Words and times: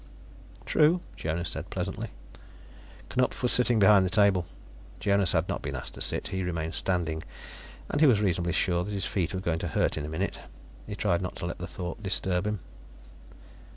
"True," 0.65 0.99
Jonas 1.15 1.49
said 1.49 1.69
pleasantly. 1.69 2.07
Knupf 3.07 3.43
was 3.43 3.51
sitting 3.53 3.77
behind 3.77 4.03
the 4.03 4.09
table. 4.09 4.47
Jonas 4.99 5.33
had 5.33 5.47
not 5.47 5.61
been 5.61 5.75
asked 5.75 5.93
to 5.93 6.01
sit; 6.01 6.29
he 6.29 6.41
remained 6.41 6.73
standing, 6.73 7.21
and 7.87 8.01
he 8.01 8.07
was 8.07 8.19
reasonably 8.19 8.53
sure 8.53 8.83
that 8.83 8.93
his 8.95 9.05
feet 9.05 9.31
were 9.31 9.39
going 9.41 9.59
to 9.59 9.67
hurt 9.67 9.97
in 9.97 10.05
a 10.07 10.09
minute. 10.09 10.39
He 10.87 10.95
tried 10.95 11.21
not 11.21 11.35
to 11.35 11.45
let 11.45 11.59
the 11.59 11.67
thought 11.67 12.01
disturb 12.01 12.47
him. 12.47 12.61